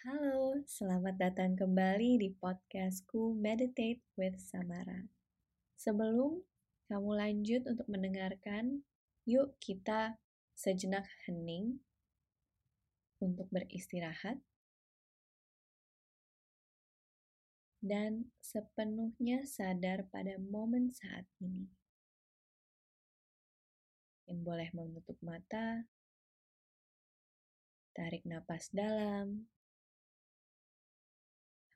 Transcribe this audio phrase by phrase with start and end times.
[0.00, 5.04] Halo, selamat datang kembali di podcastku Meditate with Samara.
[5.76, 6.40] Sebelum
[6.88, 8.80] kamu lanjut untuk mendengarkan,
[9.28, 10.16] yuk kita
[10.56, 11.84] sejenak hening
[13.20, 14.40] untuk beristirahat
[17.84, 21.68] dan sepenuhnya sadar pada momen saat ini.
[24.24, 25.84] Yang boleh menutup mata,
[27.92, 29.44] tarik napas dalam,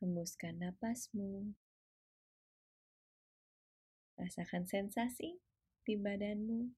[0.04, 1.56] hembuskan napasmu,
[4.20, 5.40] rasakan sensasi
[5.88, 6.68] di badanmu.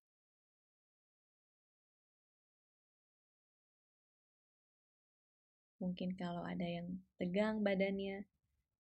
[5.83, 8.31] Mungkin kalau ada yang tegang badannya,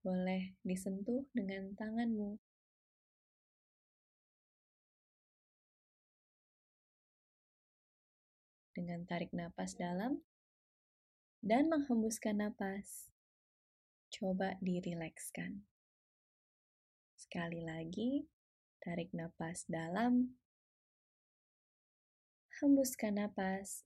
[0.06, 2.38] boleh disentuh dengan tanganmu.
[8.78, 10.22] Dengan tarik napas dalam
[11.42, 13.15] dan menghembuskan napas,
[14.10, 15.66] coba dirilekskan.
[17.16, 18.26] Sekali lagi,
[18.78, 20.36] tarik napas dalam,
[22.60, 23.82] hembuskan napas,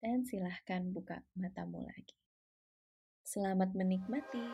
[0.00, 2.14] dan silahkan buka matamu lagi.
[3.26, 4.46] Selamat menikmati.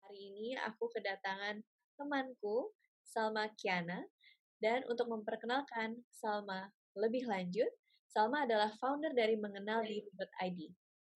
[0.00, 1.60] Hari ini aku kedatangan
[2.00, 2.72] temanku,
[3.16, 4.04] Salma Kiana,
[4.60, 7.72] dan untuk memperkenalkan Salma lebih lanjut,
[8.12, 10.60] Salma adalah founder dari Mengenal Diri.id,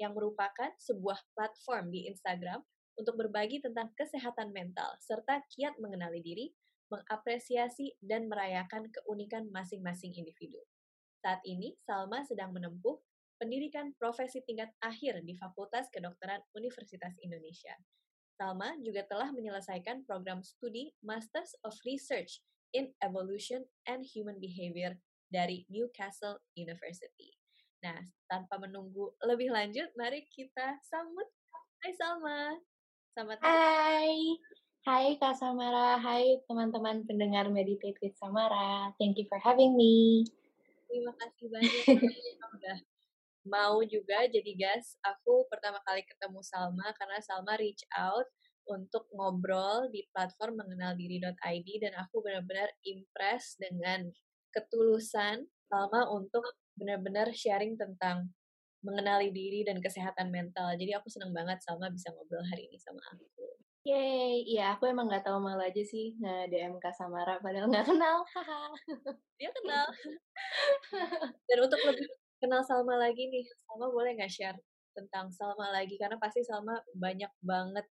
[0.01, 2.65] yang merupakan sebuah platform di Instagram
[2.97, 6.49] untuk berbagi tentang kesehatan mental serta kiat mengenali diri
[6.89, 10.59] mengapresiasi dan merayakan keunikan masing-masing individu.
[11.21, 12.97] Saat ini, Salma sedang menempuh
[13.37, 17.77] pendidikan profesi tingkat akhir di Fakultas Kedokteran Universitas Indonesia.
[18.41, 22.41] Salma juga telah menyelesaikan program studi Masters of Research
[22.73, 24.97] in Evolution and Human Behavior
[25.29, 27.37] dari Newcastle University.
[27.85, 28.01] Nah,
[28.33, 31.29] tanpa menunggu lebih lanjut, mari kita sambut.
[31.85, 32.57] Hai Salma.
[33.13, 34.41] Selamat Hai.
[34.89, 38.89] Hai Kak Samara, hai teman-teman pendengar Meditate with Samara.
[38.97, 40.25] Thank you for having me.
[40.89, 42.01] Terima kasih banyak
[42.57, 42.79] udah
[43.49, 44.97] mau juga jadi guys.
[45.05, 48.29] Aku pertama kali ketemu Salma karena Salma reach out
[48.71, 54.07] untuk ngobrol di platform mengenal diri.id dan aku benar-benar impress dengan
[54.55, 56.43] ketulusan Salma untuk
[56.75, 58.31] benar-benar sharing tentang
[58.83, 60.75] mengenali diri dan kesehatan mental.
[60.75, 63.27] Jadi aku senang banget Salma bisa ngobrol hari ini sama aku.
[63.81, 68.21] Yeay, iya aku emang gak tahu malu aja sih nge-DM Kak Samara, padahal gak kenal,
[69.41, 69.89] Dia kenal.
[71.49, 72.09] Dan untuk lebih
[72.45, 74.61] kenal Salma lagi nih, Salma boleh nggak share
[74.93, 75.97] tentang Salma lagi?
[75.97, 77.89] Karena pasti Salma banyak banget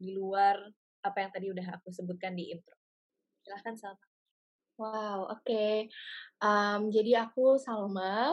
[0.00, 0.56] di luar
[1.04, 2.76] apa yang tadi udah aku sebutkan di intro.
[3.44, 4.06] Silahkan Salma.
[4.80, 5.44] Wow, oke.
[5.44, 5.92] Okay.
[6.40, 8.32] Um, jadi aku Salma,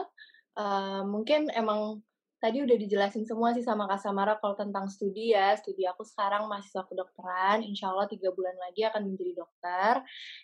[0.56, 2.00] uh, mungkin emang
[2.40, 5.52] tadi udah dijelasin semua sih sama Kak Samara kalau tentang studi ya.
[5.60, 9.92] Studi aku sekarang mahasiswa kedokteran, insya Allah tiga bulan lagi akan menjadi dokter.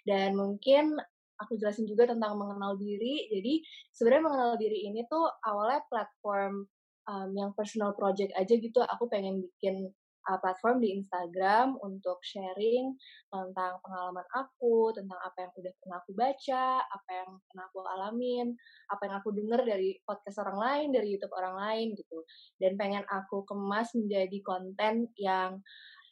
[0.05, 1.01] Dan mungkin
[1.41, 3.31] aku jelasin juga tentang mengenal diri.
[3.33, 3.65] Jadi
[3.97, 6.69] sebenarnya mengenal diri ini tuh awalnya platform
[7.09, 8.85] um, yang personal project aja gitu.
[8.85, 9.89] Aku pengen bikin
[10.29, 12.97] uh, platform di Instagram untuk sharing
[13.29, 18.47] tentang pengalaman aku, tentang apa yang udah pernah aku baca, apa yang pernah aku alamin,
[18.89, 22.19] apa yang aku dengar dari podcast orang lain, dari YouTube orang lain gitu.
[22.57, 25.61] Dan pengen aku kemas menjadi konten yang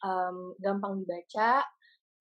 [0.05, 1.65] um, gampang dibaca,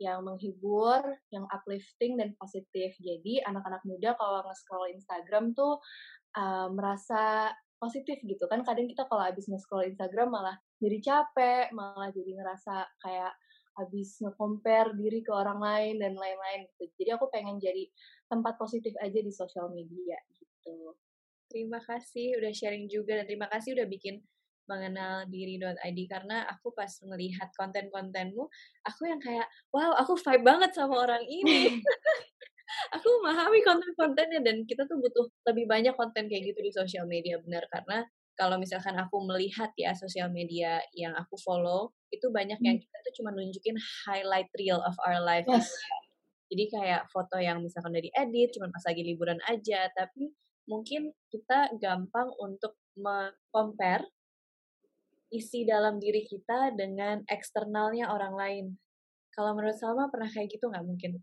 [0.00, 2.96] yang menghibur, yang uplifting dan positif.
[2.98, 5.78] Jadi anak-anak muda kalau nge-scroll Instagram tuh
[6.34, 12.10] uh, merasa positif gitu kan kadang kita kalau habis nge-scroll Instagram malah jadi capek, malah
[12.10, 13.32] jadi ngerasa kayak
[13.78, 16.90] habis nge-compare diri ke orang lain dan lain-lain gitu.
[16.98, 17.86] Jadi aku pengen jadi
[18.26, 20.98] tempat positif aja di sosial media gitu.
[21.46, 24.20] Terima kasih udah sharing juga dan terima kasih udah bikin
[24.66, 28.46] mengenal diri.id karena aku pas melihat konten-kontenmu,
[28.86, 31.78] aku yang kayak, wow aku vibe banget sama orang ini.
[32.96, 37.38] aku memahami konten-kontennya dan kita tuh butuh lebih banyak konten kayak gitu di sosial media
[37.42, 38.06] benar karena
[38.36, 42.84] kalau misalkan aku melihat ya sosial media yang aku follow itu banyak yang hmm.
[42.84, 43.76] kita tuh cuma nunjukin
[44.08, 45.68] highlight reel of our life yes.
[46.52, 50.32] jadi kayak foto yang misalkan dari edit cuma pas lagi liburan aja tapi
[50.68, 52.78] mungkin kita gampang untuk
[53.50, 54.04] compare
[55.32, 58.66] isi dalam diri kita dengan eksternalnya orang lain
[59.32, 61.16] kalau menurut Salma pernah kayak gitu nggak mungkin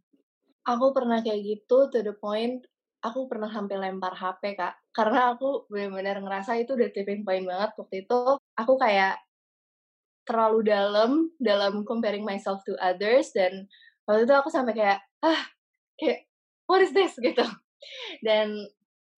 [0.66, 2.66] aku pernah kayak gitu to the point
[3.00, 4.76] aku pernah sampai lempar HP kak.
[4.92, 8.20] Karena aku benar-benar ngerasa itu udah tipping point banget waktu itu.
[8.60, 9.20] Aku kayak
[10.28, 11.12] terlalu dalam
[11.42, 13.66] dalam comparing myself to others dan
[14.06, 15.42] waktu itu aku sampai kayak ah
[15.98, 16.30] kayak
[16.68, 17.16] what is this?
[17.26, 17.46] gitu.
[18.24, 18.68] Dan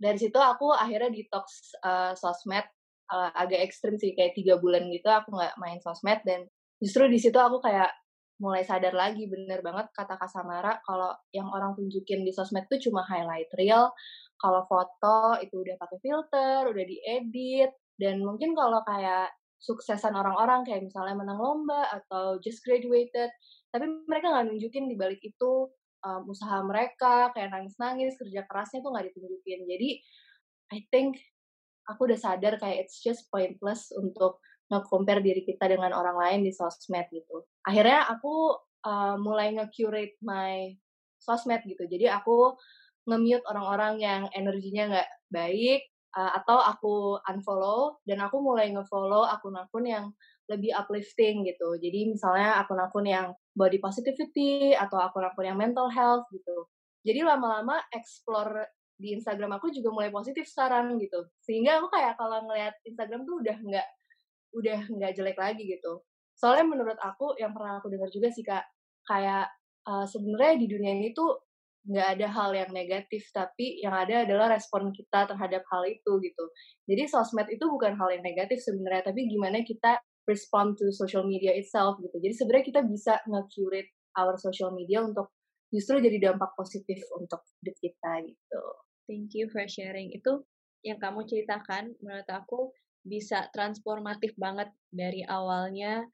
[0.02, 2.66] dari situ aku akhirnya detox uh, sosmed
[3.14, 6.50] uh, agak ekstrim sih kayak tiga bulan gitu aku nggak main sosmed dan
[6.82, 7.94] justru di situ aku kayak
[8.42, 13.06] mulai sadar lagi bener banget kata Kasamara kalau yang orang tunjukin di sosmed tuh cuma
[13.06, 13.94] highlight reel
[14.42, 17.72] kalau foto itu udah pakai filter udah diedit
[18.02, 19.30] dan mungkin kalau kayak
[19.62, 23.30] suksesan orang-orang kayak misalnya menang lomba atau just graduated
[23.70, 25.70] tapi mereka nggak nunjukin di balik itu
[26.06, 29.60] um, usaha mereka kayak nangis-nangis kerja kerasnya tuh nggak ditunjukin.
[29.70, 29.90] Jadi
[30.72, 31.22] I think
[31.88, 34.42] aku udah sadar kayak it's just pointless untuk
[34.72, 38.56] nge-compare diri kita dengan orang lain di sosmed gitu akhirnya aku
[38.88, 40.72] uh, mulai nge-curate my
[41.20, 42.56] sosmed gitu jadi aku
[43.06, 45.82] nge-mute orang-orang yang energinya nggak baik
[46.16, 46.96] uh, atau aku
[47.28, 50.06] unfollow dan aku mulai ngefollow akun-akun yang
[50.52, 51.80] lebih uplifting gitu.
[51.80, 56.68] Jadi misalnya akun-akun yang body positivity atau akun-akun yang mental health gitu.
[57.08, 58.68] Jadi lama-lama explore
[59.00, 61.26] di Instagram aku juga mulai positif sekarang gitu.
[61.42, 63.88] Sehingga aku kayak kalau ngeliat Instagram tuh udah nggak
[64.56, 66.04] udah nggak jelek lagi gitu.
[66.36, 68.66] Soalnya menurut aku yang pernah aku dengar juga sih kak,
[69.06, 69.52] kayak
[69.86, 71.38] uh, sebenarnya di dunia ini tuh
[71.82, 76.46] nggak ada hal yang negatif tapi yang ada adalah respon kita terhadap hal itu gitu.
[76.86, 79.98] Jadi sosmed itu bukan hal yang negatif sebenarnya tapi gimana kita
[80.30, 82.14] respond to social media itself gitu.
[82.22, 85.34] Jadi sebenarnya kita bisa nge-curate our social media untuk
[85.74, 88.64] justru jadi dampak positif untuk hidup kita gitu.
[89.10, 90.14] Thank you for sharing.
[90.14, 90.46] Itu
[90.86, 92.70] yang kamu ceritakan menurut aku
[93.02, 96.06] bisa transformatif banget dari awalnya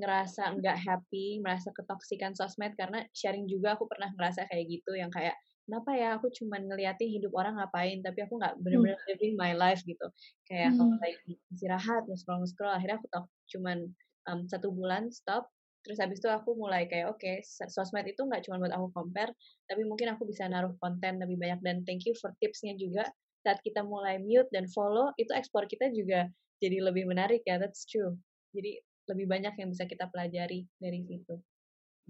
[0.00, 5.12] ngerasa nggak happy, merasa ketoksikan sosmed karena sharing juga aku pernah ngerasa kayak gitu yang
[5.12, 5.36] kayak
[5.68, 8.62] kenapa ya aku cuman ngeliatin hidup orang ngapain tapi aku nggak hmm.
[8.64, 9.08] bener-bener hmm.
[9.14, 10.06] living my life gitu
[10.48, 10.78] kayak hmm.
[10.80, 13.78] kalau lagi istirahat scroll scroll akhirnya aku tau cuman
[14.26, 15.46] um, satu bulan stop
[15.82, 19.34] terus habis itu aku mulai kayak oke okay, sosmed itu nggak cuma buat aku compare
[19.66, 23.06] tapi mungkin aku bisa naruh konten lebih banyak dan thank you for tipsnya juga
[23.42, 26.30] saat kita mulai mute dan follow itu ekspor kita juga
[26.62, 28.14] jadi lebih menarik ya that's true
[28.54, 28.78] jadi
[29.10, 31.34] lebih banyak yang bisa kita pelajari dari situ.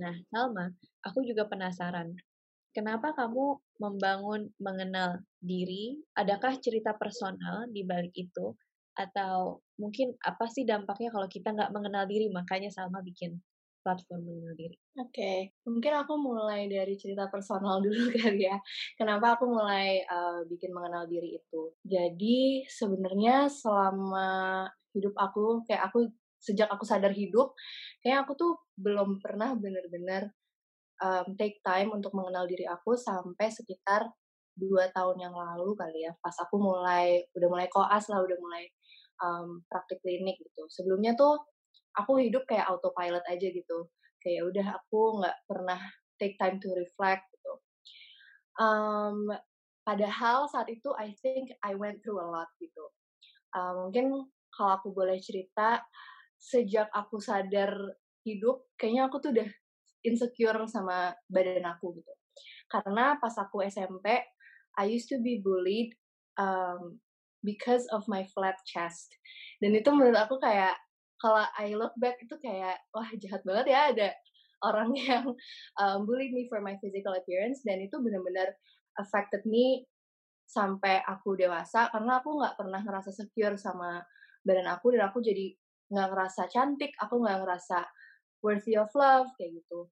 [0.01, 0.69] Nah, Salma,
[1.05, 2.13] aku juga penasaran.
[2.73, 6.01] Kenapa kamu membangun mengenal diri?
[6.17, 8.57] Adakah cerita personal di balik itu?
[8.97, 12.33] Atau mungkin apa sih dampaknya kalau kita nggak mengenal diri?
[12.33, 13.37] Makanya Salma bikin
[13.83, 14.77] platform mengenal diri.
[14.97, 15.39] Oke, okay.
[15.67, 18.57] mungkin aku mulai dari cerita personal dulu kali ya.
[18.95, 21.75] Kenapa aku mulai uh, bikin mengenal diri itu?
[21.83, 26.09] Jadi sebenarnya selama hidup aku, kayak aku
[26.43, 27.55] sejak aku sadar hidup
[28.03, 30.35] kayak aku tuh belum pernah bener-bener
[30.99, 34.11] um, take time untuk mengenal diri aku sampai sekitar
[34.59, 38.67] dua tahun yang lalu kali ya pas aku mulai udah mulai koas lah udah mulai
[39.23, 41.39] um, praktik klinik gitu sebelumnya tuh
[41.99, 43.89] aku hidup kayak autopilot aja gitu.
[44.23, 45.81] Kayak udah aku nggak pernah
[46.17, 47.53] take time to reflect gitu.
[48.61, 49.33] Um,
[49.83, 52.85] padahal saat itu I think I went through a lot gitu.
[53.53, 55.83] Um, mungkin kalau aku boleh cerita
[56.39, 57.73] sejak aku sadar
[58.23, 59.49] hidup kayaknya aku tuh udah
[60.07, 62.13] insecure sama badan aku gitu.
[62.71, 64.23] Karena pas aku SMP
[64.79, 65.93] I used to be bullied
[66.41, 66.97] um,
[67.45, 69.13] because of my flat chest.
[69.61, 70.79] Dan itu menurut aku kayak
[71.23, 74.09] kalau I look back itu kayak wah jahat banget ya ada
[74.67, 75.31] orang yang
[75.79, 77.63] um, bully me for my physical appearance.
[77.63, 78.51] Dan itu benar-benar
[78.99, 79.87] affected me
[80.51, 84.05] sampai aku dewasa karena aku nggak pernah ngerasa secure sama
[84.43, 85.55] badan aku dan aku jadi
[85.89, 87.89] nggak ngerasa cantik aku nggak ngerasa
[88.43, 89.87] worthy of love kayak gitu.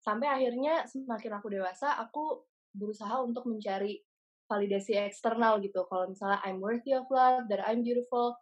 [0.00, 4.00] Sampai akhirnya semakin aku dewasa aku berusaha untuk mencari
[4.48, 5.84] validasi eksternal gitu.
[5.86, 8.40] Kalau misalnya I'm worthy of love that I'm beautiful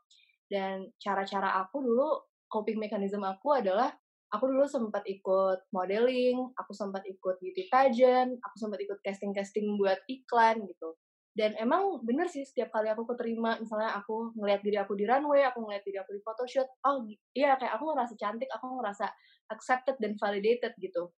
[0.48, 3.92] dan cara-cara aku dulu coping mechanism aku adalah
[4.32, 10.00] aku dulu sempat ikut modeling, aku sempat ikut beauty pageant, aku sempat ikut casting-casting buat
[10.08, 10.96] iklan gitu.
[11.32, 15.46] Dan emang bener sih setiap kali aku keterima misalnya aku ngeliat diri aku di runway
[15.46, 19.06] aku ngeliat diri aku di photoshoot oh iya kayak aku ngerasa cantik aku ngerasa
[19.54, 21.14] accepted dan validated gitu.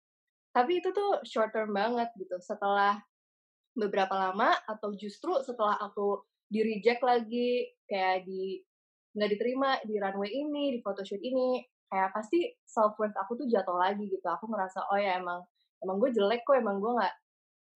[0.50, 2.98] Tapi itu tuh short term banget gitu setelah
[3.78, 6.18] beberapa lama atau justru setelah aku
[6.50, 8.58] di reject lagi kayak di
[9.18, 13.74] nggak diterima di runway ini di photoshoot ini kayak pasti self worth aku tuh jatuh
[13.74, 14.24] lagi gitu.
[14.24, 15.42] Aku ngerasa oh ya emang
[15.82, 17.14] emang gue jelek kok emang gue nggak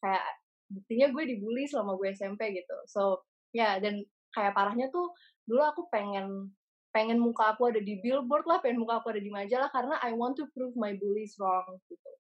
[0.02, 0.25] kayak
[0.72, 2.76] buktinya gue dibully selama gue SMP gitu.
[2.87, 5.12] So ya yeah, dan kayak parahnya tuh
[5.44, 6.54] dulu aku pengen
[6.92, 10.12] pengen muka aku ada di billboard lah pengen muka aku ada di majalah karena I
[10.12, 12.12] want to prove my bullies wrong gitu.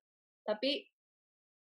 [0.48, 0.88] Tapi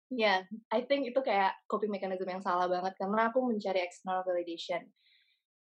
[0.09, 4.25] ya yeah, I think itu kayak coping mechanism yang salah banget karena aku mencari external
[4.25, 4.81] validation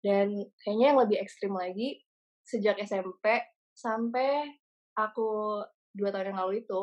[0.03, 2.03] dan kayaknya yang lebih ekstrim lagi
[2.43, 3.39] sejak SMP
[3.71, 4.51] sampai
[4.99, 5.63] aku
[5.95, 6.81] dua tahun yang lalu itu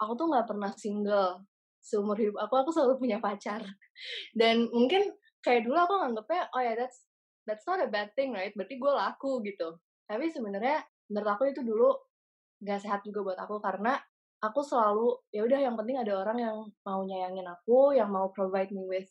[0.00, 1.44] aku tuh nggak pernah single
[1.84, 3.62] seumur hidup aku aku selalu punya pacar.
[4.40, 5.12] Dan mungkin
[5.44, 7.06] kayak dulu aku nganggepnya oh ya that's
[7.46, 8.52] that's not a bad thing right?
[8.56, 9.78] Berarti gue laku gitu.
[10.08, 11.92] Tapi sebenarnya menurut aku itu dulu
[12.64, 13.96] gak sehat juga buat aku karena
[14.42, 18.70] aku selalu ya udah yang penting ada orang yang mau nyayangin aku yang mau provide
[18.70, 19.10] me with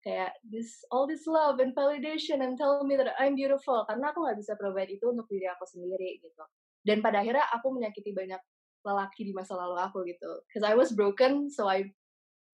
[0.00, 3.84] kayak this all this love and validation and tell me that I'm beautiful.
[3.84, 6.44] Karena aku nggak bisa provide itu untuk diri aku sendiri gitu.
[6.80, 8.40] Dan pada akhirnya aku menyakiti banyak
[8.80, 10.40] lelaki di masa lalu aku gitu.
[10.48, 11.92] Because I was broken so I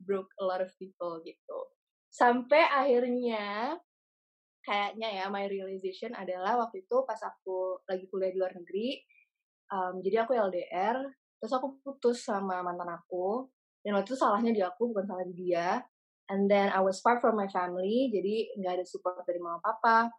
[0.02, 1.58] broke a lot of people gitu.
[2.10, 3.78] Sampai akhirnya
[4.66, 8.98] kayaknya ya my realization adalah waktu itu pas aku lagi kuliah di luar negeri
[9.70, 10.98] um, jadi aku LDR
[11.38, 13.46] terus aku putus sama mantan aku
[13.86, 15.78] dan waktu itu salahnya di aku bukan salah di dia
[16.30, 20.10] and then I was far from my family jadi nggak ada support dari mama papa.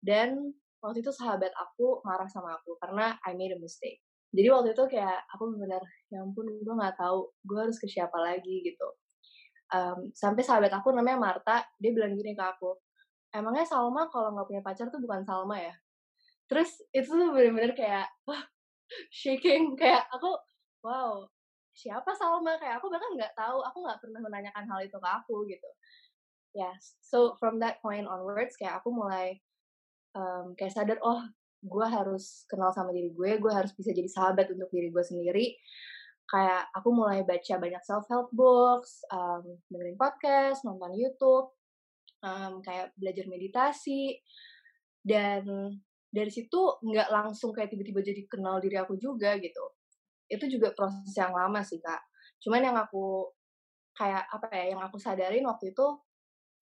[0.00, 4.00] Dan waktu itu sahabat aku marah sama aku karena I made a mistake.
[4.32, 8.16] Jadi waktu itu kayak aku benar ya ampun gue nggak tahu gue harus ke siapa
[8.16, 8.88] lagi gitu.
[9.70, 12.74] Um, sampai sahabat aku namanya Marta dia bilang gini ke aku
[13.30, 15.74] emangnya Salma kalau nggak punya pacar tuh bukan Salma ya?
[16.50, 18.10] Terus itu tuh bener-bener kayak
[19.20, 20.34] shaking kayak aku
[20.82, 21.26] wow
[21.80, 22.60] siapa Salma?
[22.60, 25.70] Kayak aku bahkan nggak tahu aku nggak pernah menanyakan hal itu ke aku gitu.
[26.52, 26.74] Ya yeah.
[27.00, 29.40] so from that point onwards kayak aku mulai
[30.12, 31.24] um, kayak sadar oh
[31.60, 35.46] gue harus kenal sama diri gue gue harus bisa jadi sahabat untuk diri gue sendiri.
[36.28, 41.50] Kayak aku mulai baca banyak self help books um, dengerin podcast nonton YouTube
[42.22, 44.20] um, kayak belajar meditasi.
[45.00, 45.74] Dan
[46.12, 49.79] dari situ nggak langsung kayak tiba-tiba jadi kenal diri aku juga gitu
[50.30, 52.00] itu juga proses yang lama sih kak
[52.40, 53.28] cuman yang aku
[53.98, 55.86] kayak apa ya yang aku sadarin waktu itu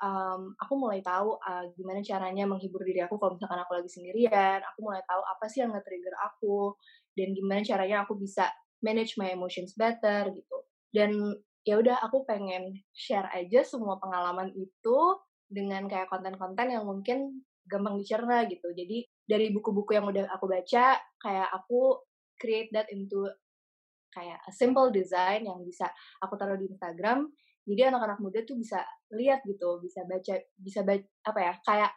[0.03, 4.59] um, aku mulai tahu uh, gimana caranya menghibur diri aku kalau misalkan aku lagi sendirian.
[4.75, 6.75] Aku mulai tahu apa sih yang nge-trigger aku
[7.19, 8.47] dan gimana caranya aku bisa
[8.83, 10.57] manage my emotions better gitu.
[10.95, 11.35] Dan
[11.67, 14.99] ya udah aku pengen share aja semua pengalaman itu
[15.49, 18.73] dengan kayak konten-konten yang mungkin gampang dicerna gitu.
[18.73, 22.01] Jadi dari buku-buku yang udah aku baca, kayak aku
[22.41, 23.29] create that into
[24.13, 25.89] kayak a simple design yang bisa
[26.25, 27.29] aku taruh di Instagram
[27.69, 28.81] jadi anak-anak muda tuh bisa
[29.13, 31.93] lihat gitu bisa baca bisa baca apa ya kayak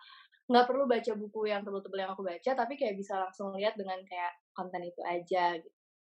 [0.52, 4.04] nggak perlu baca buku yang tebel-tebel yang aku baca tapi kayak bisa langsung lihat dengan
[4.04, 5.56] kayak konten itu aja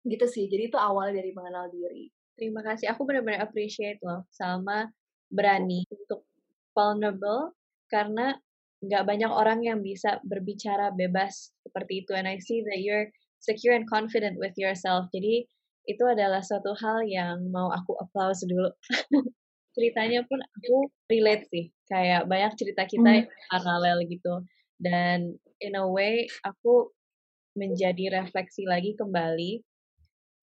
[0.07, 0.47] gitu, sih.
[0.47, 2.07] Jadi itu awal dari mengenal diri.
[2.39, 4.87] Terima kasih aku benar-benar appreciate loh sama
[5.27, 6.23] berani untuk
[6.71, 7.53] vulnerable
[7.91, 8.31] karena
[8.79, 13.11] nggak banyak orang yang bisa berbicara bebas seperti itu and I see that you're
[13.43, 15.11] secure and confident with yourself.
[15.11, 15.51] Jadi
[15.89, 18.69] itu adalah suatu hal yang mau aku applause dulu
[19.73, 23.27] ceritanya pun aku relate sih kayak banyak cerita kita hmm.
[23.49, 24.45] paralel gitu
[24.77, 25.33] dan
[25.65, 26.93] in a way aku
[27.57, 29.65] menjadi refleksi lagi kembali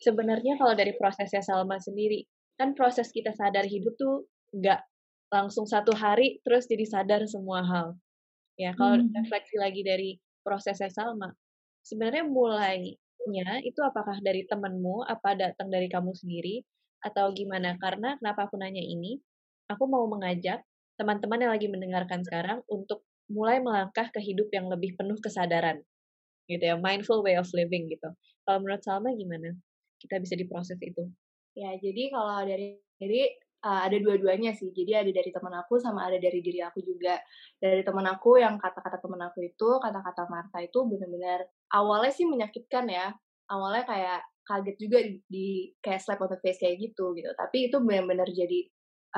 [0.03, 2.26] sebenarnya kalau dari prosesnya Salma sendiri
[2.59, 4.83] kan proses kita sadar hidup tuh nggak
[5.31, 7.95] langsung satu hari terus jadi sadar semua hal
[8.59, 9.15] ya kalau hmm.
[9.15, 11.31] refleksi lagi dari prosesnya Salma
[11.87, 12.26] sebenarnya
[13.26, 16.62] mulainya itu apakah dari temenmu apa datang dari kamu sendiri
[17.02, 17.75] atau gimana?
[17.76, 19.18] Karena kenapa aku nanya ini?
[19.66, 20.62] Aku mau mengajak
[20.95, 25.83] teman-teman yang lagi mendengarkan sekarang untuk mulai melangkah ke hidup yang lebih penuh kesadaran.
[26.47, 28.14] Gitu ya, mindful way of living gitu.
[28.47, 29.50] Kalau menurut Salma gimana?
[29.99, 31.11] Kita bisa diproses itu.
[31.59, 33.26] Ya, jadi kalau dari dari
[33.66, 34.71] uh, ada dua-duanya sih.
[34.71, 37.18] Jadi ada dari teman aku sama ada dari diri aku juga.
[37.59, 42.88] Dari teman aku yang kata-kata teman aku itu, kata-kata Marta itu benar-benar awalnya sih menyakitkan
[42.88, 43.12] ya.
[43.52, 45.47] Awalnya kayak kaget juga di, di
[45.85, 47.28] kayak slap on the face kayak gitu gitu.
[47.37, 48.64] Tapi itu benar-benar jadi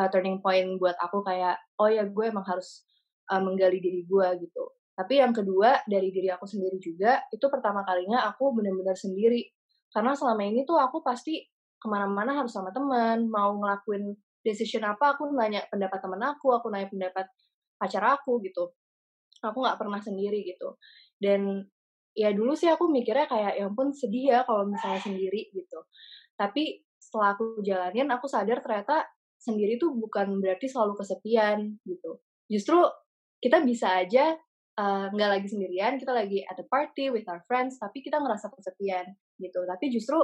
[0.03, 2.83] uh, turning point buat aku kayak oh ya gue emang harus
[3.31, 4.65] uh, menggali diri gue gitu.
[4.99, 9.47] Tapi yang kedua dari diri aku sendiri juga itu pertama kalinya aku benar-benar sendiri.
[9.95, 11.41] Karena selama ini tuh aku pasti
[11.79, 14.11] ke mana-mana harus sama teman mau ngelakuin
[14.43, 17.27] decision apa aku nanya pendapat teman aku aku nanya pendapat
[17.79, 18.75] pacar aku gitu.
[19.45, 20.75] Aku nggak pernah sendiri gitu.
[21.15, 21.63] Dan
[22.19, 25.79] ya dulu sih aku mikirnya kayak ya ampun sedih ya kalau misalnya sendiri gitu.
[26.35, 29.07] Tapi setelah aku jalanin aku sadar ternyata
[29.39, 32.19] sendiri tuh bukan berarti selalu kesepian gitu.
[32.51, 32.83] Justru
[33.39, 34.35] kita bisa aja
[35.15, 38.51] nggak uh, lagi sendirian kita lagi at the party with our friends tapi kita ngerasa
[38.51, 39.63] kesepian gitu.
[39.63, 40.19] Tapi justru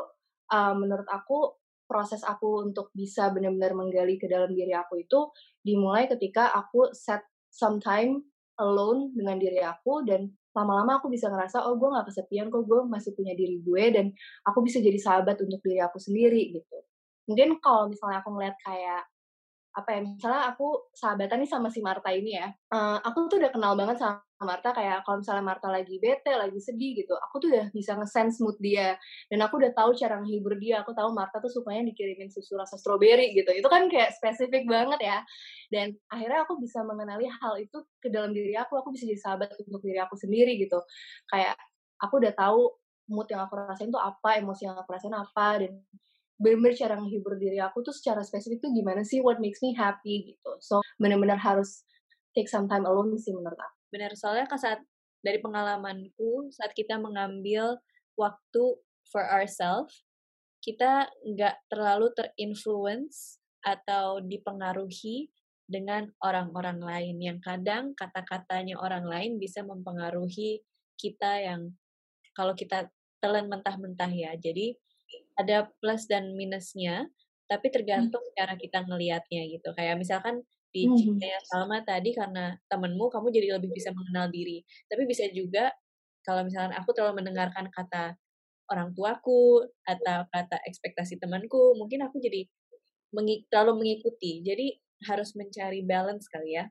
[0.50, 1.54] uh, menurut aku
[1.86, 5.30] proses aku untuk bisa benar-benar menggali ke dalam diri aku itu
[5.62, 7.22] dimulai ketika aku set
[7.54, 8.24] some time
[8.58, 12.80] alone dengan diri aku dan lama-lama aku bisa ngerasa oh gue gak kesepian kok gue
[12.86, 14.06] masih punya diri gue dan
[14.46, 16.78] aku bisa jadi sahabat untuk diri aku sendiri gitu.
[17.26, 19.02] Mungkin kalau misalnya aku ngeliat kayak
[19.74, 23.50] apa ya misalnya aku sahabatan nih sama si Marta ini ya uh, aku tuh udah
[23.50, 27.48] kenal banget sama Marta kayak kalau misalnya Marta lagi bete lagi sedih gitu aku tuh
[27.50, 28.94] udah bisa nge-sense mood dia
[29.26, 32.78] dan aku udah tahu cara menghibur dia aku tahu Marta tuh sukanya dikirimin susu rasa
[32.78, 35.18] stroberi gitu itu kan kayak spesifik banget ya
[35.74, 39.58] dan akhirnya aku bisa mengenali hal itu ke dalam diri aku aku bisa jadi sahabat
[39.58, 40.78] untuk diri aku sendiri gitu
[41.26, 41.58] kayak
[41.98, 42.70] aku udah tahu
[43.10, 45.82] mood yang aku rasain tuh apa emosi yang aku rasain apa dan
[46.34, 50.34] bener-bener cara menghibur diri aku tuh secara spesifik tuh gimana sih what makes me happy
[50.34, 50.50] gitu.
[50.58, 51.86] So bener-bener harus
[52.34, 53.76] take some time alone sih menurut aku.
[53.94, 54.80] Benar soalnya kan saat
[55.24, 57.78] dari pengalamanku saat kita mengambil
[58.18, 58.64] waktu
[59.08, 60.04] for ourselves
[60.60, 65.28] kita nggak terlalu terinfluence atau dipengaruhi
[65.64, 70.60] dengan orang-orang lain yang kadang kata-katanya orang lain bisa mempengaruhi
[71.00, 71.72] kita yang
[72.36, 72.92] kalau kita
[73.24, 74.36] telan mentah-mentah ya.
[74.36, 74.76] Jadi
[75.34, 77.06] ada plus dan minusnya,
[77.50, 77.74] tapi hmm.
[77.74, 78.34] tergantung hmm.
[78.34, 79.70] cara kita ngelihatnya gitu.
[79.74, 80.42] Kayak misalkan
[80.74, 80.96] di hmm.
[80.98, 84.62] ceritanya Salma tadi karena temenmu kamu jadi lebih bisa mengenal diri.
[84.90, 85.70] Tapi bisa juga
[86.26, 88.16] kalau misalkan aku terlalu mendengarkan kata
[88.72, 92.48] orang tuaku atau kata ekspektasi temanku, mungkin aku jadi
[93.12, 94.40] mengi terlalu mengikuti.
[94.40, 94.74] Jadi
[95.04, 96.64] harus mencari balance kali ya.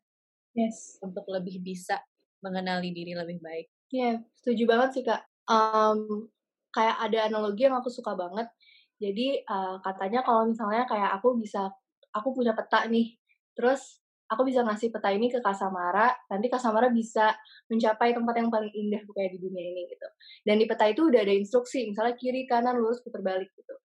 [0.57, 0.97] Yes.
[0.99, 2.01] Untuk lebih bisa
[2.43, 3.67] mengenali diri lebih baik.
[3.93, 5.21] Iya, yeah, setuju banget sih kak.
[5.47, 6.27] Um,
[6.73, 8.49] kayak ada analogi yang aku suka banget.
[8.97, 11.69] Jadi uh, katanya kalau misalnya kayak aku bisa,
[12.11, 13.13] aku punya peta nih,
[13.53, 14.01] terus
[14.31, 17.37] aku bisa ngasih peta ini ke Kasamara, nanti Kasamara bisa
[17.69, 20.07] mencapai tempat yang paling indah kayak di dunia ini gitu.
[20.41, 23.75] Dan di peta itu udah ada instruksi, misalnya kiri, kanan, lurus, putar balik gitu.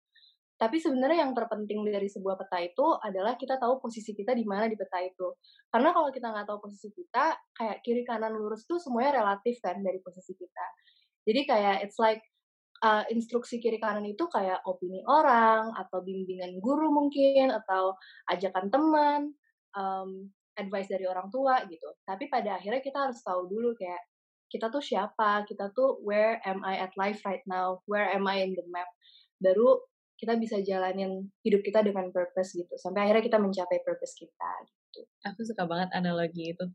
[0.59, 4.67] Tapi sebenarnya yang terpenting dari sebuah peta itu adalah kita tahu posisi kita di mana
[4.67, 5.39] di peta itu.
[5.71, 9.79] Karena kalau kita nggak tahu posisi kita, kayak kiri, kanan, lurus tuh semuanya relatif kan
[9.79, 10.65] dari posisi kita.
[11.23, 12.19] Jadi kayak it's like
[12.83, 17.95] uh, instruksi kiri kanan itu kayak opini orang atau bimbingan guru mungkin atau
[18.31, 19.21] ajakan teman,
[19.75, 20.27] um,
[20.59, 21.87] advice dari orang tua gitu.
[22.03, 24.03] Tapi pada akhirnya kita harus tahu dulu kayak
[24.49, 28.41] kita tuh siapa, kita tuh where am I at life right now, where am I
[28.43, 28.89] in the map.
[29.39, 29.79] Baru
[30.19, 32.75] kita bisa jalanin hidup kita dengan purpose gitu.
[32.75, 35.07] Sampai akhirnya kita mencapai purpose kita gitu.
[35.31, 36.65] Aku suka banget analogi itu.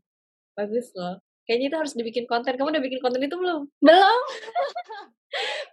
[0.57, 1.21] Bagus loh.
[1.45, 2.57] Kayaknya itu harus dibikin konten.
[2.57, 3.69] Kamu udah bikin konten itu belum?
[3.81, 4.21] Belum.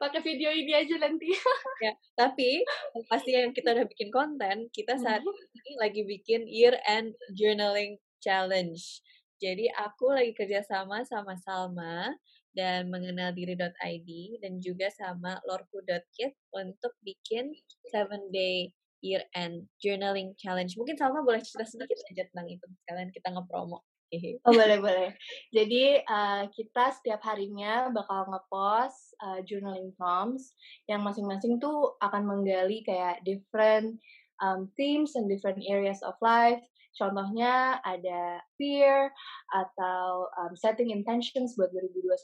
[0.02, 1.30] pakai video ini aja nanti.
[1.86, 2.66] ya, tapi
[3.06, 5.58] pasti yang kita udah bikin konten, kita saat mm-hmm.
[5.62, 9.02] ini lagi bikin year end journaling challenge.
[9.38, 12.14] Jadi aku lagi kerja sama sama Salma
[12.54, 17.50] dan mengenal diri.id dan juga sama lorku.kit untuk bikin
[17.90, 18.70] 7 day
[19.02, 20.78] year end journaling challenge.
[20.78, 23.82] Mungkin Salma boleh cerita sedikit aja tentang itu sekalian kita ngepromo.
[24.46, 25.10] Oh boleh boleh.
[25.50, 30.52] Jadi uh, kita setiap harinya bakal ngepost uh, journaling prompts
[30.84, 33.96] yang masing-masing tuh akan menggali kayak different
[34.44, 36.60] um, themes and different areas of life.
[36.92, 39.08] Contohnya ada fear
[39.48, 42.20] atau um, setting intentions buat 2021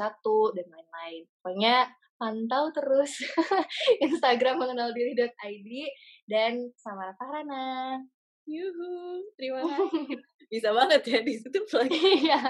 [0.60, 1.22] dan lain-lain.
[1.40, 1.76] Pokoknya
[2.20, 3.16] pantau terus
[4.04, 5.68] Instagram mengenal diri.id
[6.28, 7.96] dan sama Farana.
[8.48, 12.00] Yuhu, terima kasih bisa banget ya di situ lagi.
[12.24, 12.40] Iya.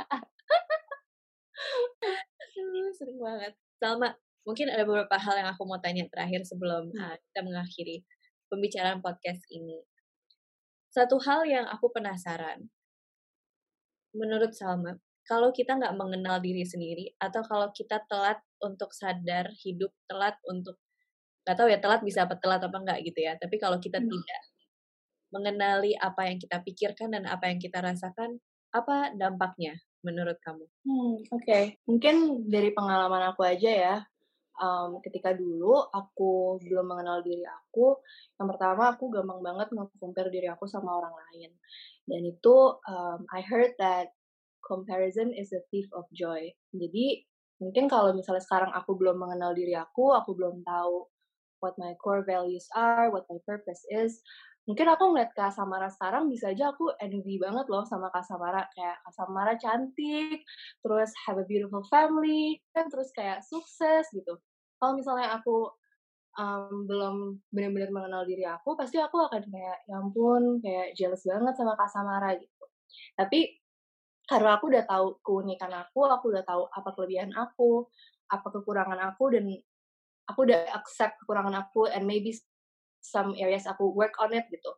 [2.95, 3.53] Sering banget.
[3.79, 4.15] Salma,
[4.47, 6.99] mungkin ada beberapa hal yang aku mau tanya terakhir sebelum hmm.
[6.99, 8.03] uh, kita mengakhiri
[8.51, 9.83] pembicaraan podcast ini.
[10.89, 12.65] Satu hal yang aku penasaran,
[14.17, 14.97] menurut Salma,
[15.29, 20.81] kalau kita nggak mengenal diri sendiri atau kalau kita telat untuk sadar hidup, telat untuk
[21.45, 23.37] nggak tahu ya telat bisa apa telat apa enggak gitu ya.
[23.37, 24.09] Tapi kalau kita hmm.
[24.09, 24.43] tidak
[25.29, 28.41] mengenali apa yang kita pikirkan dan apa yang kita rasakan,
[28.73, 30.65] apa dampaknya menurut kamu?
[30.87, 31.65] Hmm, Oke, okay.
[31.85, 33.97] mungkin dari pengalaman aku aja ya.
[34.59, 37.95] Um, ketika dulu aku belum mengenal diri aku,
[38.43, 41.55] yang pertama aku gampang banget nge-compare diri aku sama orang lain.
[42.11, 44.11] Dan itu um, I heard that
[44.67, 46.51] comparison is a thief of joy.
[46.75, 47.23] Jadi
[47.63, 51.07] mungkin kalau misalnya sekarang aku belum mengenal diri aku, aku belum tahu
[51.63, 54.23] what my core values are, what my purpose is,
[54.69, 58.69] mungkin aku ngeliat Kak Samara sekarang bisa aja aku envy banget loh sama Kak Samara.
[58.77, 60.45] Kayak Kak Samara cantik
[60.85, 64.37] terus have a beautiful family kan terus kayak sukses gitu.
[64.77, 65.73] Kalau misalnya aku
[66.37, 71.57] um, belum benar-benar mengenal diri aku pasti aku akan kayak ya ampun kayak jealous banget
[71.57, 72.65] sama Kak Samara gitu.
[73.17, 73.57] Tapi
[74.29, 77.89] karena aku udah tahu keunikan aku aku udah tahu apa kelebihan aku
[78.29, 79.49] apa kekurangan aku dan
[80.29, 82.37] aku udah accept kekurangan aku and maybe
[82.99, 84.73] some areas aku work on it gitu.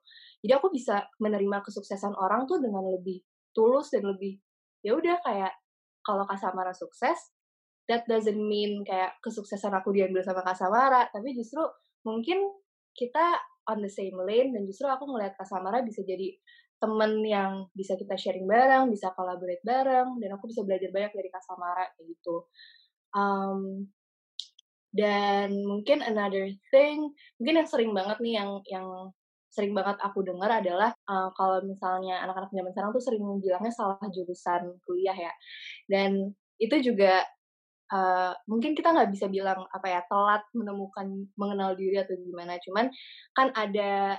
[0.45, 3.21] Jadi aku bisa menerima kesuksesan orang tuh dengan lebih
[3.53, 4.41] tulus dan lebih
[4.81, 5.53] ya udah kayak
[6.01, 7.37] kalau Kasamara sukses,
[7.85, 11.61] that doesn't mean kayak kesuksesan aku diambil sama Kasamara, tapi justru
[12.07, 12.41] mungkin
[12.97, 13.37] kita
[13.69, 16.35] on the same lane dan justru aku ngeliat Kak Samara bisa jadi
[16.81, 21.29] temen yang bisa kita sharing bareng, bisa collaborate bareng, dan aku bisa belajar banyak dari
[21.29, 22.49] Kak Samara kayak gitu.
[23.13, 23.85] Um,
[24.91, 28.87] dan mungkin another thing, mungkin yang sering banget nih yang yang
[29.51, 33.99] sering banget aku dengar adalah uh, kalau misalnya anak-anak zaman sekarang tuh sering bilangnya salah
[34.11, 35.33] jurusan kuliah ya.
[35.91, 36.31] Dan
[36.63, 37.27] itu juga
[37.91, 42.59] uh, mungkin kita nggak bisa bilang apa ya telat menemukan mengenal diri atau gimana.
[42.63, 42.91] Cuman
[43.35, 44.19] kan ada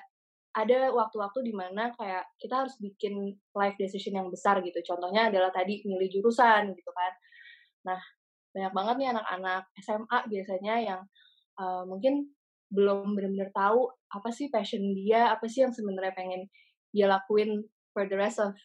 [0.51, 4.83] ada waktu-waktu di mana kayak kita harus bikin life decision yang besar gitu.
[4.83, 7.13] Contohnya adalah tadi milih jurusan gitu kan.
[7.87, 8.01] Nah,
[8.51, 11.01] banyak banget nih anak-anak SMA biasanya yang
[11.59, 12.31] uh, mungkin
[12.71, 16.47] belum benar-benar tahu apa sih passion dia, apa sih yang sebenarnya pengen
[16.95, 18.55] dia lakuin for the rest of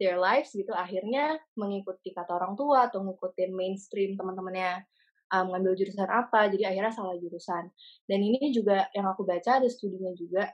[0.00, 0.72] their lives gitu.
[0.72, 4.84] Akhirnya mengikuti kata orang tua atau ngikutin mainstream teman-temannya
[5.32, 7.68] um, ngambil jurusan apa, jadi akhirnya salah jurusan.
[8.08, 10.48] Dan ini juga yang aku baca ada studinya juga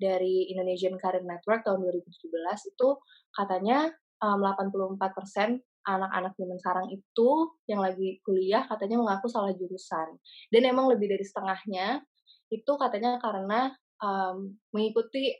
[0.00, 2.88] dari Indonesian Career Network tahun 2017 itu
[3.36, 3.92] katanya
[4.24, 7.30] um, 84% anak-anak zaman sekarang itu
[7.68, 10.16] yang lagi kuliah katanya mengaku salah jurusan.
[10.48, 12.00] Dan emang lebih dari setengahnya
[12.48, 15.32] itu katanya karena um, mengikuti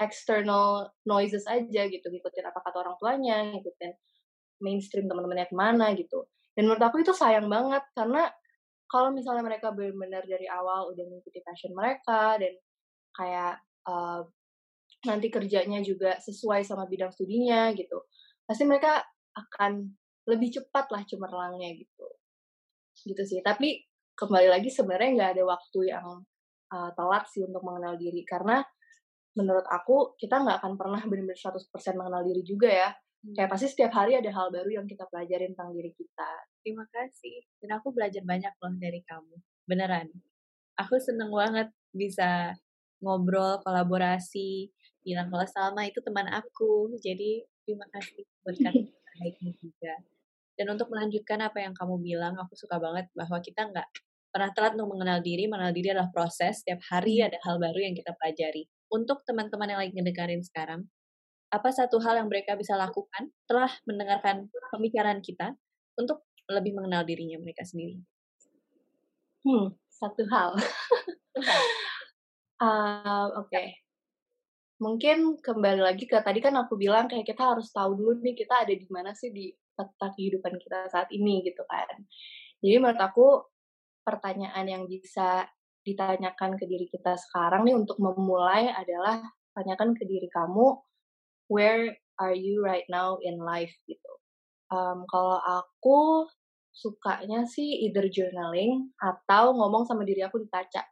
[0.00, 3.92] external noises aja gitu, ngikutin apa kata orang tuanya, ngikutin
[4.64, 6.26] mainstream teman-temannya ke mana gitu.
[6.56, 8.28] Dan menurut aku itu sayang banget karena
[8.90, 12.52] kalau misalnya mereka benar-benar dari awal udah mengikuti passion mereka dan
[13.16, 13.54] kayak
[13.88, 14.20] uh,
[15.08, 18.04] nanti kerjanya juga sesuai sama bidang studinya gitu,
[18.46, 19.02] pasti mereka
[19.36, 19.92] akan
[20.28, 22.06] lebih cepat lah cemerlangnya gitu.
[23.02, 23.40] Gitu sih.
[23.42, 23.82] Tapi
[24.14, 26.06] kembali lagi sebenarnya nggak ada waktu yang
[26.72, 28.22] uh, telat sih untuk mengenal diri.
[28.22, 28.62] Karena
[29.32, 31.68] menurut aku kita nggak akan pernah benar-benar 100%
[31.98, 32.90] mengenal diri juga ya.
[33.22, 33.38] Hmm.
[33.38, 36.30] kayak pasti setiap hari ada hal baru yang kita pelajarin tentang diri kita.
[36.58, 37.46] Terima kasih.
[37.62, 39.36] Dan aku belajar banyak loh dari kamu.
[39.62, 40.10] Beneran.
[40.74, 42.58] Aku seneng banget bisa
[42.98, 44.74] ngobrol kolaborasi
[45.06, 46.98] bilang kalau Salma itu teman aku.
[46.98, 49.94] Jadi terima kasih buat kalian baiknya juga.
[50.52, 53.88] Dan untuk melanjutkan apa yang kamu bilang, aku suka banget bahwa kita nggak
[54.32, 55.48] pernah telat untuk mengenal diri.
[55.48, 56.60] Mengenal diri adalah proses.
[56.60, 57.28] Setiap hari hmm.
[57.32, 58.68] ada hal baru yang kita pelajari.
[58.92, 60.84] Untuk teman-teman yang lagi ngedengerin sekarang,
[61.52, 65.56] apa satu hal yang mereka bisa lakukan telah mendengarkan pembicaraan kita
[65.96, 68.00] untuk lebih mengenal dirinya mereka sendiri?
[69.42, 70.56] Hmm, satu hal.
[72.60, 73.48] uh, Oke.
[73.48, 73.81] Okay
[74.82, 78.66] mungkin kembali lagi ke tadi kan aku bilang kayak kita harus tahu dulu nih kita
[78.66, 82.02] ada di mana sih di peta kehidupan kita saat ini gitu kan.
[82.58, 83.46] Jadi menurut aku
[84.02, 85.46] pertanyaan yang bisa
[85.86, 89.22] ditanyakan ke diri kita sekarang nih untuk memulai adalah
[89.54, 90.78] tanyakan ke diri kamu
[91.46, 94.12] where are you right now in life gitu.
[94.74, 96.26] Um, kalau aku
[96.74, 100.82] sukanya sih either journaling atau ngomong sama diri aku di kaca.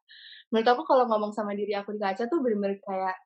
[0.55, 3.17] Menurut aku kalau ngomong sama diri aku di kaca tuh bener-bener kayak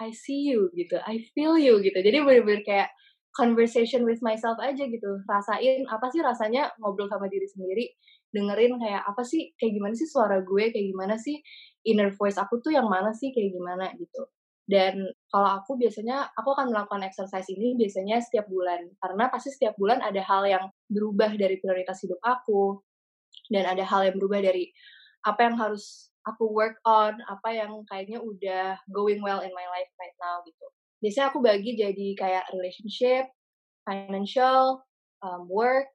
[0.00, 1.96] I see you gitu, I feel you gitu.
[1.96, 2.88] Jadi bener-bener kayak
[3.36, 5.20] conversation with myself aja gitu.
[5.28, 7.84] Rasain apa sih rasanya ngobrol sama diri sendiri,
[8.32, 11.40] dengerin kayak apa sih, kayak gimana sih suara gue, kayak gimana sih
[11.84, 14.28] inner voice aku tuh yang mana sih, kayak gimana gitu.
[14.66, 18.82] Dan kalau aku biasanya, aku akan melakukan exercise ini biasanya setiap bulan.
[18.98, 22.82] Karena pasti setiap bulan ada hal yang berubah dari prioritas hidup aku.
[23.46, 24.66] Dan ada hal yang berubah dari
[25.22, 29.90] apa yang harus aku work on apa yang kayaknya udah going well in my life
[29.96, 30.66] right now gitu.
[30.98, 33.30] Biasanya aku bagi jadi kayak relationship,
[33.86, 34.82] financial,
[35.22, 35.86] um, work,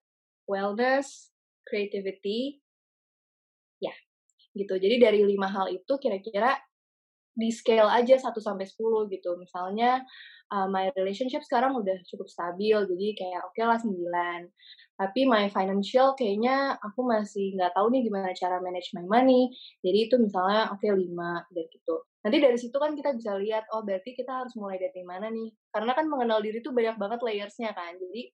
[0.48, 1.30] wellness,
[1.68, 2.64] creativity,
[3.84, 3.94] ya
[4.56, 4.80] gitu.
[4.80, 6.56] Jadi dari lima hal itu kira-kira
[7.32, 9.40] di scale aja 1 sampai 10 gitu.
[9.40, 10.04] Misalnya
[10.52, 13.92] uh, my relationship sekarang udah cukup stabil, jadi kayak oke okay lah 9.
[15.00, 19.50] Tapi my financial kayaknya aku masih nggak tahu nih gimana cara manage my money.
[19.82, 21.96] Jadi itu misalnya oke okay, 5 dan gitu.
[22.22, 25.50] Nanti dari situ kan kita bisa lihat, oh berarti kita harus mulai dari mana nih.
[25.74, 27.98] Karena kan mengenal diri itu banyak banget layersnya kan.
[27.98, 28.30] Jadi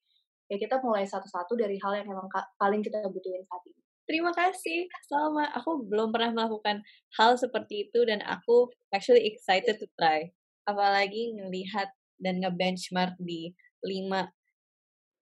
[0.52, 2.28] ya kita mulai satu-satu dari hal yang memang
[2.60, 3.87] paling kita butuhin saat ini.
[4.08, 5.52] Terima kasih, Salma.
[5.52, 6.80] Aku belum pernah melakukan
[7.20, 10.32] hal seperti itu dan aku actually excited to try.
[10.64, 13.52] Apalagi ngelihat dan nge-benchmark di
[13.84, 14.32] lima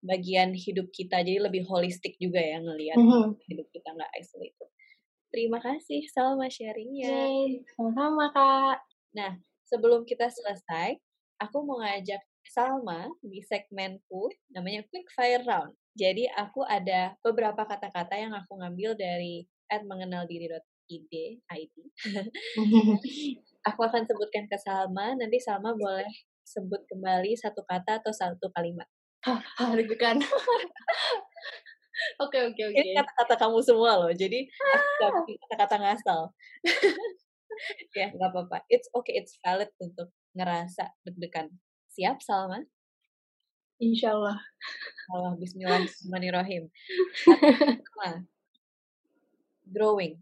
[0.06, 3.28] bagian hidup kita jadi lebih holistik juga ya ngelihat mm -hmm.
[3.50, 4.70] hidup kita nggak isolated.
[5.34, 7.26] Terima kasih Salma sharingnya.
[7.74, 8.86] Sama-sama kak.
[9.18, 9.34] Nah
[9.66, 10.96] sebelum kita selesai,
[11.42, 15.74] aku mau ngajak Salma di segmenku namanya Quick Fire Round.
[15.96, 21.14] Jadi aku ada beberapa kata-kata yang aku ngambil dari at mengenal diri.id
[21.48, 21.76] ID.
[23.68, 26.12] aku akan sebutkan ke Salma, nanti Salma boleh
[26.46, 28.86] sebut kembali satu kata atau satu kalimat.
[29.26, 29.42] Hah,
[29.74, 30.22] deg-degan.
[32.20, 32.76] Oke, oke, oke.
[32.76, 34.44] Ini kata-kata kamu semua loh, jadi
[35.48, 36.28] kata-kata ngasal.
[37.96, 38.68] ya, nggak apa-apa.
[38.68, 41.56] It's okay, it's valid untuk ngerasa deg-degan.
[41.96, 42.60] Siap, Salma?
[43.76, 44.40] Insya Allah.
[45.12, 46.72] Allah, bismillahirrahmanirrahim.
[49.76, 50.16] Growing.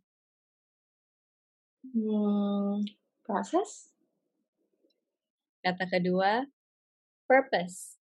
[1.93, 2.81] Hmm,
[3.21, 3.93] proses.
[5.61, 6.49] Kata kedua,
[7.29, 8.01] purpose.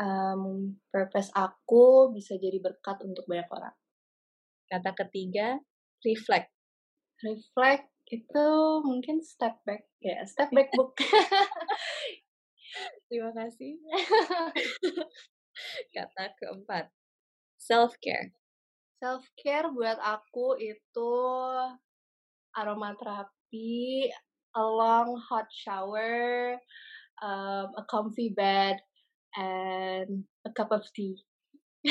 [0.00, 3.76] Um, purpose aku bisa jadi berkat untuk banyak orang.
[4.72, 5.60] Kata ketiga,
[6.00, 6.48] reflect.
[7.20, 8.46] Reflect itu
[8.88, 10.96] mungkin step back ya, step back book.
[13.10, 13.74] Terima kasih.
[15.98, 16.94] Kata keempat,
[17.58, 18.30] self care.
[19.02, 21.14] Self care buat aku itu
[22.54, 24.06] aromaterapi,
[24.54, 26.54] a long hot shower,
[27.18, 28.78] um, a comfy bed,
[29.34, 31.18] and a cup of tea.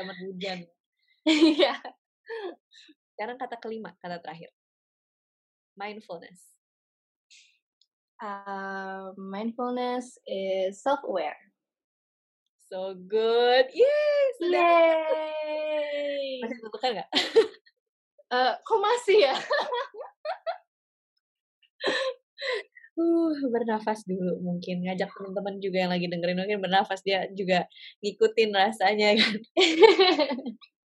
[0.00, 0.64] Zaman hujan.
[1.28, 1.76] Iya.
[3.12, 4.48] Sekarang kata kelima, kata terakhir.
[5.76, 6.55] Mindfulness.
[8.16, 11.36] Uh, mindfulness is self-aware.
[12.66, 13.68] So good.
[14.40, 14.96] Sudah.
[15.44, 16.40] Yay!
[16.42, 17.10] Masih tentukan nggak?
[18.32, 19.36] uh, kok masih ya?
[22.98, 27.68] uh, bernafas dulu mungkin ngajak teman-teman juga yang lagi dengerin mungkin bernafas dia juga
[28.00, 29.36] ngikutin rasanya kan.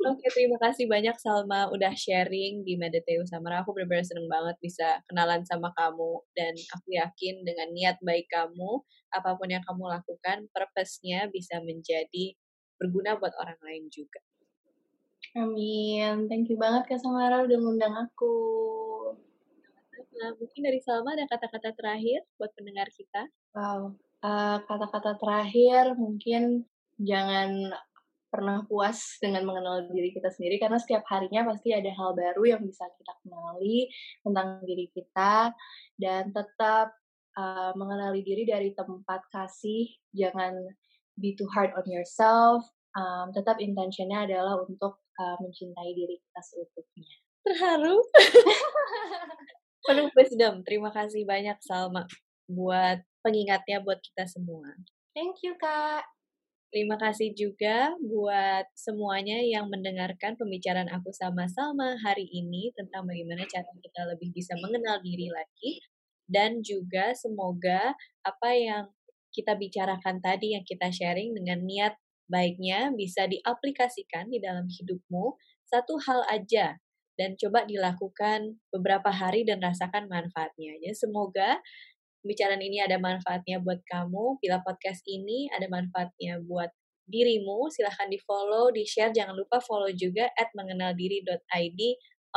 [0.00, 3.60] Oke, terima kasih banyak Salma udah sharing di Mediteu Samara.
[3.60, 8.80] Aku benar-benar seneng banget bisa kenalan sama kamu dan aku yakin dengan niat baik kamu,
[9.12, 12.32] apa pun yang kamu lakukan, purpose-nya bisa menjadi
[12.80, 14.24] berguna buat orang lain juga.
[15.36, 16.26] Amin.
[16.26, 18.34] Thank you banget Kak Samara udah ngundang aku.
[20.20, 23.28] Nah, mungkin dari Salma ada kata-kata terakhir buat pendengar kita.
[23.56, 26.66] Wow, uh, kata-kata terakhir mungkin
[27.00, 27.72] jangan
[28.30, 32.62] pernah puas dengan mengenal diri kita sendiri karena setiap harinya pasti ada hal baru yang
[32.62, 33.90] bisa kita kenali
[34.22, 35.50] tentang diri kita
[35.98, 36.94] dan tetap
[37.34, 40.54] uh, mengenali diri dari tempat kasih jangan
[41.18, 42.62] be too hard on yourself
[42.94, 47.10] um, tetap intentionnya adalah untuk uh, mencintai diri kita seutuhnya
[47.44, 47.98] terharu
[49.84, 50.62] penuh wisdom.
[50.62, 52.04] Terima kasih banyak Salma
[52.50, 54.74] buat pengingatnya buat kita semua.
[55.16, 56.19] Thank you Kak.
[56.70, 63.42] Terima kasih juga buat semuanya yang mendengarkan pembicaraan aku sama Salma hari ini tentang bagaimana
[63.50, 65.82] cara kita lebih bisa mengenal diri lagi.
[66.30, 67.90] Dan juga semoga
[68.22, 68.86] apa yang
[69.34, 71.98] kita bicarakan tadi yang kita sharing dengan niat
[72.30, 75.34] baiknya bisa diaplikasikan di dalam hidupmu.
[75.66, 76.78] Satu hal aja.
[77.18, 80.78] Dan coba dilakukan beberapa hari dan rasakan manfaatnya.
[80.78, 81.58] Ya, semoga
[82.22, 84.40] pembicaraan ini ada manfaatnya buat kamu.
[84.40, 86.70] Bila podcast ini ada manfaatnya buat
[87.10, 89.10] dirimu, silahkan di follow, di share.
[89.10, 91.80] Jangan lupa follow juga at mengenaldiri.id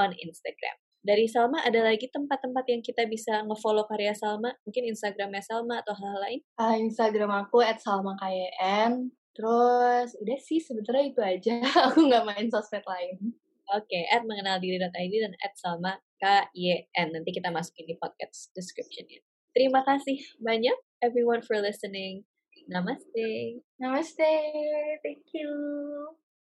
[0.01, 0.75] on Instagram.
[1.03, 4.55] Dari Salma, ada lagi tempat-tempat yang kita bisa ngefollow karya Salma?
[4.63, 6.39] Mungkin Instagramnya Salma atau hal, -hal lain?
[6.55, 9.11] Uh, Instagram aku at Salma KYN.
[9.35, 11.55] Terus udah sih sebetulnya itu aja.
[11.91, 13.35] aku nggak main sosmed lain.
[13.75, 17.07] Oke, okay, at mengenaldiri.id dan at Salma KYN.
[17.11, 19.32] Nanti kita masukin di podcast description-nya.
[19.53, 22.25] Terima kasih banyak everyone for listening.
[22.65, 23.61] Namaste.
[23.77, 24.33] Namaste.
[25.05, 25.49] Thank you.